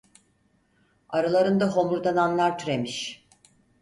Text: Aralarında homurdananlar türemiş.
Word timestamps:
Aralarında 1.09 1.65
homurdananlar 1.67 2.57
türemiş. 2.59 3.27